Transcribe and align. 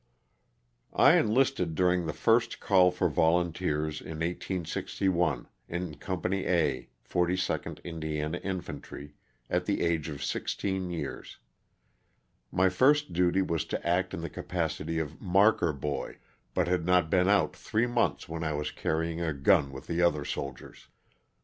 T 0.97 1.03
ENLISTED 1.03 1.75
during 1.75 2.07
the 2.07 2.11
first 2.11 2.59
call 2.59 2.89
for 2.89 3.07
volunteers 3.07 4.01
in 4.01 4.07
^ 4.07 4.09
1861, 4.13 5.47
in 5.69 5.93
Company 5.97 6.47
A, 6.47 6.89
42nd 7.07 7.83
Indiana 7.83 8.39
Infantry, 8.39 9.13
at 9.47 9.67
the 9.67 9.81
age 9.81 10.09
of 10.09 10.23
16 10.23 10.89
years. 10.89 11.37
My 12.51 12.67
first 12.67 13.13
duty 13.13 13.43
was 13.43 13.63
to 13.65 13.87
act 13.87 14.15
in 14.15 14.21
the 14.21 14.29
capacity 14.31 14.97
of 14.97 15.21
"marker" 15.21 15.71
boy, 15.71 16.17
but 16.55 16.67
had 16.67 16.83
not 16.83 17.11
been 17.11 17.29
out 17.29 17.55
three 17.55 17.85
months 17.85 18.27
when 18.27 18.43
I 18.43 18.53
was 18.53 18.71
carrying 18.71 19.21
a 19.21 19.33
gun 19.33 19.71
with 19.71 19.85
the 19.85 20.01
other 20.01 20.25
soldiers. 20.25 20.87